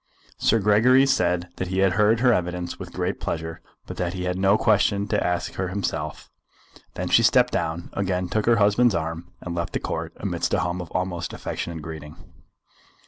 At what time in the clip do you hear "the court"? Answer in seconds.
9.73-10.13